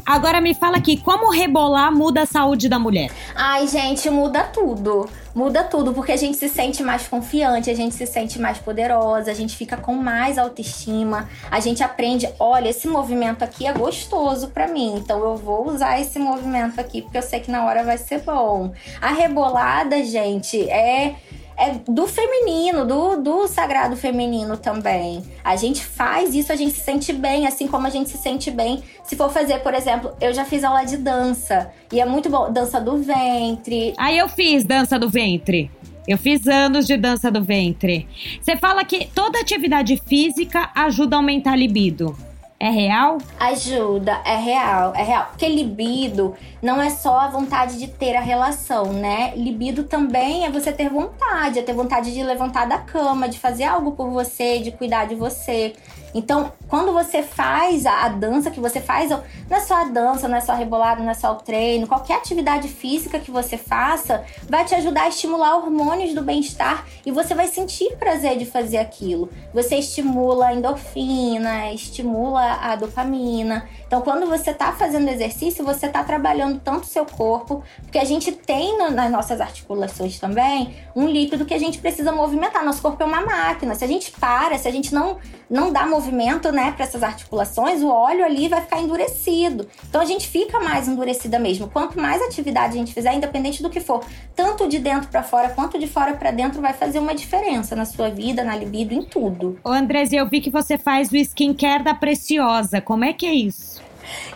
[0.04, 3.10] Agora me fala aqui, como rebolar muda a saúde da mulher?
[3.34, 5.08] Ai, gente, muda tudo.
[5.34, 9.30] Muda tudo, porque a gente se sente mais confiante, a gente se sente mais poderosa,
[9.30, 14.48] a gente fica com mais autoestima, a gente aprende, olha, esse movimento aqui é gostoso
[14.48, 17.82] para mim, então eu vou usar esse movimento aqui porque eu sei que na hora
[17.82, 18.72] vai ser bom.
[19.00, 21.14] A rebolada, gente, é
[21.56, 25.22] é do feminino, do, do sagrado feminino também.
[25.44, 28.50] A gente faz isso, a gente se sente bem, assim como a gente se sente
[28.50, 28.82] bem.
[29.04, 32.50] Se for fazer, por exemplo, eu já fiz aula de dança e é muito bom,
[32.52, 33.94] dança do ventre.
[33.98, 35.70] Aí eu fiz dança do ventre.
[36.06, 38.08] Eu fiz anos de dança do ventre.
[38.40, 42.16] Você fala que toda atividade física ajuda a aumentar a libido.
[42.62, 43.18] É real?
[43.40, 45.26] Ajuda, é real, é real.
[45.30, 49.32] Porque libido não é só a vontade de ter a relação, né?
[49.34, 53.64] Libido também é você ter vontade, é ter vontade de levantar da cama, de fazer
[53.64, 55.72] algo por você, de cuidar de você.
[56.14, 60.28] Então, quando você faz a, a, dança que você faz, não é só a dança,
[60.28, 63.56] não é só a rebolada, não é só o treino, qualquer atividade física que você
[63.56, 68.46] faça vai te ajudar a estimular hormônios do bem-estar e você vai sentir prazer de
[68.46, 69.30] fazer aquilo.
[69.54, 73.68] Você estimula a endorfina, estimula a dopamina.
[73.92, 78.04] Então, quando você está fazendo exercício, você está trabalhando tanto o seu corpo, porque a
[78.06, 82.64] gente tem no, nas nossas articulações também um líquido que a gente precisa movimentar.
[82.64, 83.74] Nosso corpo é uma máquina.
[83.74, 85.18] Se a gente para, se a gente não,
[85.50, 89.68] não dá movimento né, para essas articulações, o óleo ali vai ficar endurecido.
[89.86, 91.68] Então, a gente fica mais endurecida mesmo.
[91.68, 94.02] Quanto mais atividade a gente fizer, independente do que for,
[94.34, 97.84] tanto de dentro para fora quanto de fora para dentro, vai fazer uma diferença na
[97.84, 99.60] sua vida, na libido, em tudo.
[99.62, 102.80] Ô, Andrés, eu vi que você faz o skincare da Preciosa.
[102.80, 103.81] Como é que é isso?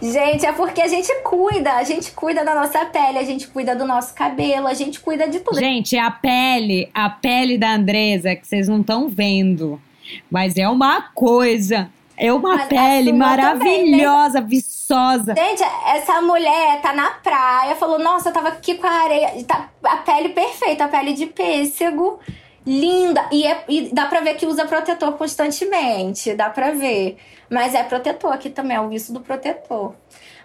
[0.01, 3.75] Gente, é porque a gente cuida, a gente cuida da nossa pele, a gente cuida
[3.75, 5.59] do nosso cabelo, a gente cuida de tudo.
[5.59, 9.81] Gente, a pele, a pele da Andresa, que vocês não estão vendo,
[10.31, 11.91] mas é uma coisa.
[12.19, 14.41] É uma mas pele maravilhosa, também, né?
[14.49, 15.35] viçosa.
[15.35, 19.45] Gente, essa mulher tá na praia, falou: Nossa, eu tava aqui com a areia.
[19.45, 22.19] Tá a pele perfeita, a pele de pêssego
[22.67, 23.29] linda.
[23.31, 27.17] E, é, e dá pra ver que usa protetor constantemente, dá pra ver.
[27.49, 29.95] Mas é protetor aqui também, é o visto do protetor.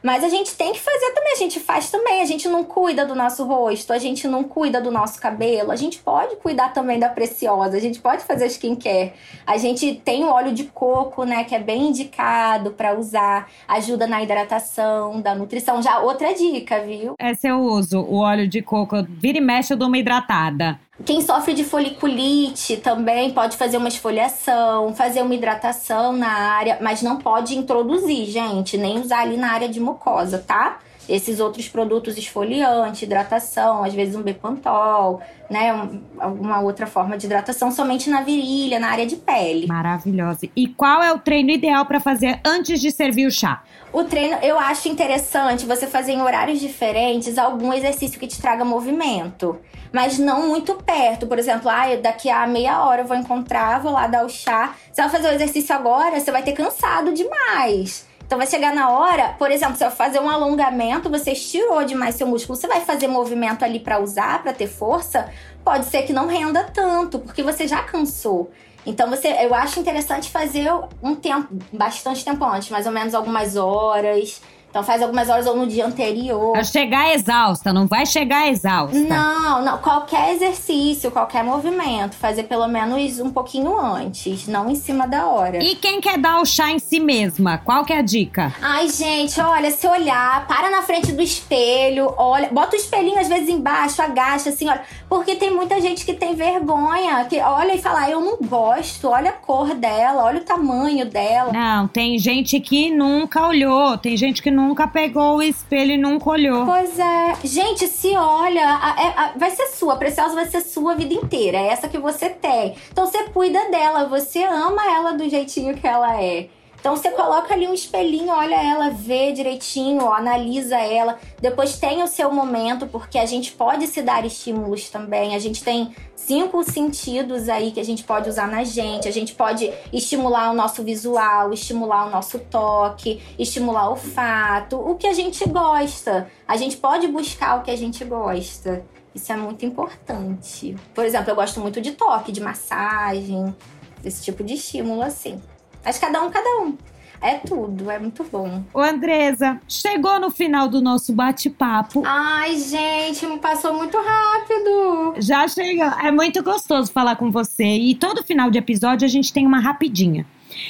[0.03, 2.21] Mas a gente tem que fazer também, a gente faz também.
[2.21, 5.71] A gente não cuida do nosso rosto, a gente não cuida do nosso cabelo.
[5.71, 9.13] A gente pode cuidar também da preciosa, a gente pode fazer skincare.
[9.45, 14.07] A gente tem o óleo de coco, né, que é bem indicado para usar, ajuda
[14.07, 15.81] na hidratação, da nutrição.
[15.81, 17.13] Já outra dica, viu?
[17.19, 18.95] Essa eu uso, o óleo de coco.
[19.07, 20.79] Vira e mexe, eu dou uma hidratada.
[21.06, 27.02] Quem sofre de foliculite também pode fazer uma esfoliação, fazer uma hidratação na área, mas
[27.02, 30.80] não pode introduzir, gente, nem usar ali na área de mucosa, tá?
[31.10, 37.26] Esses outros produtos esfoliante, hidratação, às vezes um Bepantol, né, um, alguma outra forma de
[37.26, 39.68] hidratação somente na virilha, na área de pele.
[39.68, 40.48] Maravilhosa.
[40.56, 43.64] E qual é o treino ideal para fazer antes de servir o chá?
[43.92, 48.64] O treino, eu acho interessante você fazer em horários diferentes algum exercício que te traga
[48.64, 49.60] movimento
[49.91, 51.27] mas não muito perto.
[51.27, 54.75] Por exemplo, ah, daqui a meia hora eu vou encontrar, vou lá dar o chá.
[54.91, 58.10] Você vai fazer o exercício agora, você vai ter cansado demais.
[58.32, 62.15] Então vai chegar na hora, por exemplo, você vai fazer um alongamento, você estirou demais
[62.15, 65.30] seu músculo, você vai fazer movimento ali para usar, para ter força,
[65.65, 68.49] pode ser que não renda tanto, porque você já cansou.
[68.86, 70.71] Então você, eu acho interessante fazer
[71.04, 75.55] um tempo, bastante tempo antes, mais ou menos algumas horas então faz algumas horas ou
[75.55, 76.53] no dia anterior.
[76.53, 78.97] Pra chegar exausta, não vai chegar exausta.
[78.97, 79.77] Não, não.
[79.79, 85.62] Qualquer exercício, qualquer movimento, fazer pelo menos um pouquinho antes, não em cima da hora.
[85.62, 87.57] E quem quer dar o chá em si mesma?
[87.57, 88.53] Qual que é a dica?
[88.62, 93.27] Ai, gente, olha, se olhar, para na frente do espelho, olha, bota o espelhinho às
[93.27, 94.81] vezes embaixo, agacha assim, olha.
[95.10, 99.31] Porque tem muita gente que tem vergonha, que olha e fala, eu não gosto, olha
[99.31, 101.51] a cor dela, olha o tamanho dela.
[101.51, 105.97] Não, tem gente que nunca olhou, tem gente que não nunca pegou o espelho e
[105.97, 106.65] nunca olhou.
[106.65, 107.36] Pois é.
[107.43, 109.95] Gente, se olha, a, a, é, a, vai ser sua.
[109.95, 111.58] Preciosa vai ser sua a vida inteira.
[111.58, 112.76] É essa que você tem.
[112.91, 116.47] Então você cuida dela, você ama ela do jeitinho que ela é.
[116.82, 121.20] Então você coloca ali um espelhinho, olha ela, vê direitinho, ó, analisa ela.
[121.39, 125.36] Depois tem o seu momento, porque a gente pode se dar estímulos também.
[125.36, 129.08] A gente tem cinco sentidos aí que a gente pode usar na gente.
[129.08, 134.96] A gente pode estimular o nosso visual, estimular o nosso toque, estimular o olfato, o
[134.96, 136.32] que a gente gosta.
[136.48, 138.84] A gente pode buscar o que a gente gosta.
[139.13, 140.76] Isso é muito importante.
[140.96, 143.56] Por exemplo, eu gosto muito de toque, de massagem,
[144.02, 145.39] desse tipo de estímulo assim.
[145.84, 146.78] Mas cada um, cada um.
[147.22, 148.63] É tudo, é muito bom.
[148.74, 152.02] Ô, Andresa, chegou no final do nosso bate-papo.
[152.04, 155.13] Ai, gente, me passou muito rápido.
[155.17, 155.98] Já chega.
[156.04, 157.63] É muito gostoso falar com você.
[157.63, 160.26] E todo final de episódio a gente tem uma rapidinha.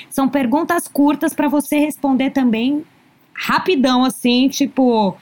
[0.10, 2.86] São perguntas curtas para você responder também
[3.34, 5.16] rapidão, assim, tipo.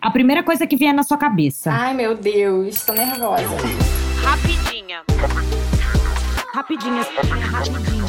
[0.00, 1.70] A primeira coisa que vier na sua cabeça.
[1.70, 3.42] Ai, meu Deus, tô nervosa.
[4.22, 5.02] Rapidinha.
[6.54, 8.03] Rapidinhas, rapidinhas.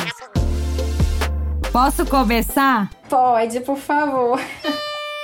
[1.76, 2.90] Posso começar?
[3.10, 4.40] Pode, por favor.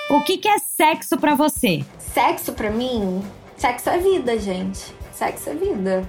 [0.09, 1.81] O que, que é sexo para você?
[1.97, 3.23] Sexo para mim?
[3.55, 4.93] Sexo é vida, gente.
[5.13, 6.03] Sexo é vida.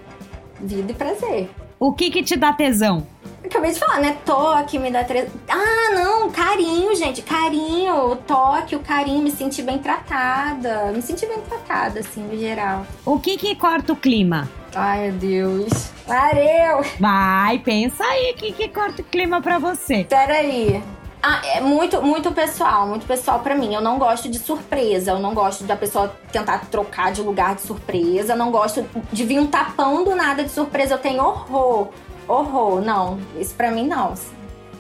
[0.58, 1.48] Vida e prazer.
[1.78, 3.06] O que que te dá tesão?
[3.44, 4.16] Acabei de falar, né?
[4.26, 5.30] Toque me dá tesão.
[5.48, 7.22] Ah, não, carinho, gente.
[7.22, 10.90] Carinho, toque, o carinho, me sentir bem tratada.
[10.92, 12.84] Me sentir bem tratada, assim, no geral.
[13.06, 14.50] O que que corta o clima?
[14.74, 15.90] Ai, meu Deus.
[16.08, 16.84] Mareu!
[16.98, 20.04] Vai, pensa aí, o que que corta o clima pra você?
[20.04, 20.82] Peraí.
[21.22, 23.72] Ah, é muito, muito pessoal, muito pessoal pra mim.
[23.72, 27.60] Eu não gosto de surpresa, eu não gosto da pessoa tentar trocar de lugar de
[27.60, 30.94] surpresa, eu não gosto de vir um tapão do nada de surpresa.
[30.94, 31.90] Eu tenho horror,
[32.26, 32.80] horror.
[32.80, 34.14] Não, isso pra mim não.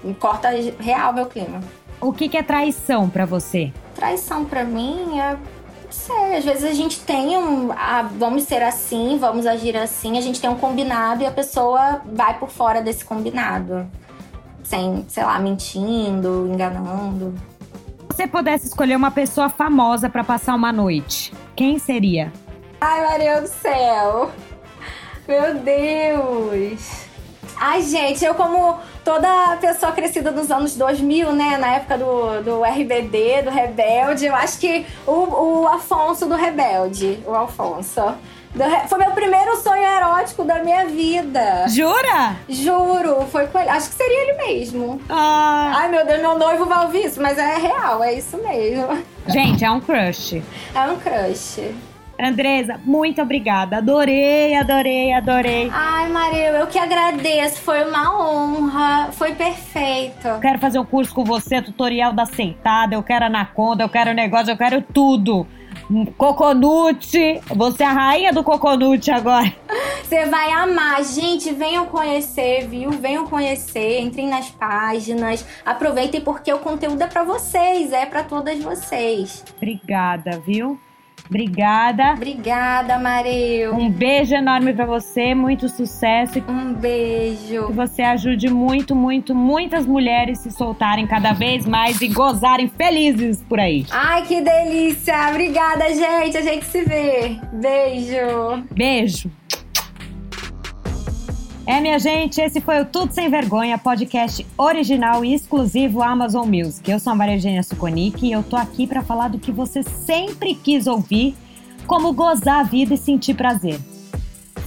[0.02, 0.48] Me corta
[0.80, 1.60] real meu clima.
[2.00, 3.72] O que que é traição pra você?
[3.94, 5.36] Traição pra mim é
[5.92, 7.72] sei, às vezes a gente tem um.
[7.72, 12.02] Ah, vamos ser assim, vamos agir assim, a gente tem um combinado e a pessoa
[12.04, 13.86] vai por fora desse combinado.
[14.64, 17.34] Sem, sei lá, mentindo, enganando.
[18.10, 22.32] Se você pudesse escolher uma pessoa famosa para passar uma noite, quem seria?
[22.80, 24.30] Ai, Maria do céu!
[25.26, 27.06] Meu Deus!
[27.56, 31.56] Ai, gente, eu como toda pessoa crescida nos anos 2000, né?
[31.58, 34.26] Na época do, do RBD, do Rebelde.
[34.26, 38.02] Eu acho que o, o Afonso do Rebelde, o Alfonso.
[38.54, 41.66] Do, foi meu primeiro sonho erótico da minha vida.
[41.68, 42.36] Jura?
[42.48, 43.70] Juro, foi com ele.
[43.70, 45.00] Acho que seria ele mesmo.
[45.08, 45.72] Ah.
[45.76, 49.02] Ai, meu Deus, meu noivo vai ouvir isso, mas é real, é isso mesmo.
[49.26, 50.42] Gente, é um crush.
[50.74, 51.74] É um crush.
[52.22, 53.78] Andresa, muito obrigada.
[53.78, 55.70] Adorei, adorei, adorei.
[55.72, 57.60] Ai, Maria, eu que agradeço.
[57.62, 59.10] Foi uma honra.
[59.12, 60.28] Foi perfeito.
[60.28, 62.94] Eu quero fazer um curso com você, tutorial da sentada.
[62.94, 65.46] Eu quero anaconda, eu quero negócio, eu quero tudo.
[66.16, 67.40] Coconute.
[67.48, 69.52] Você é a rainha do coconute agora.
[70.02, 71.02] Você vai amar.
[71.02, 72.90] Gente, venham conhecer, viu?
[72.90, 74.00] Venham conhecer.
[74.00, 75.46] Entrem nas páginas.
[75.64, 79.42] Aproveitem porque o conteúdo é para vocês, é para todas vocês.
[79.56, 80.78] Obrigada, viu?
[81.32, 82.12] Obrigada.
[82.12, 83.74] Obrigada, Mareu.
[83.74, 86.44] Um beijo enorme para você, muito sucesso.
[86.46, 87.68] Um beijo.
[87.68, 93.42] Que você ajude muito, muito, muitas mulheres se soltarem cada vez mais e gozarem felizes
[93.48, 93.86] por aí.
[93.90, 95.14] Ai, que delícia.
[95.30, 96.36] Obrigada, gente.
[96.36, 97.38] A gente se vê.
[97.50, 98.64] Beijo.
[98.70, 99.30] Beijo.
[101.64, 106.90] É, minha gente, esse foi o Tudo Sem Vergonha, podcast original e exclusivo Amazon Music.
[106.90, 109.84] Eu sou a Maria Eugênia Suconic e eu tô aqui para falar do que você
[109.84, 111.36] sempre quis ouvir,
[111.86, 113.78] como gozar a vida e sentir prazer.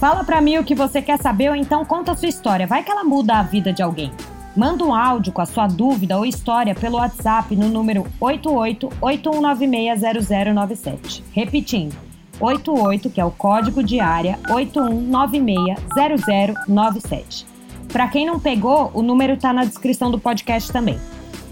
[0.00, 2.82] Fala pra mim o que você quer saber ou então conta a sua história, vai
[2.82, 4.10] que ela muda a vida de alguém.
[4.56, 11.22] Manda um áudio com a sua dúvida ou história pelo WhatsApp no número 8881960097.
[11.30, 12.05] Repetindo,
[12.40, 17.44] 88, que é o código de área 81960097.
[17.92, 20.98] Para quem não pegou, o número está na descrição do podcast também.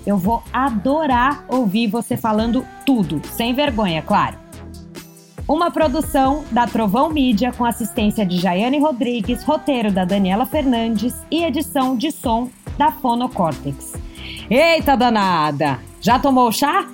[0.07, 4.37] Eu vou adorar ouvir você falando tudo, sem vergonha, claro.
[5.49, 11.45] Uma produção da Trovão Mídia com assistência de Jaiane Rodrigues, roteiro da Daniela Fernandes e
[11.45, 13.93] edição de som da Fonocórtex.
[14.51, 15.79] Eita danada!
[16.01, 16.87] Já tomou chá?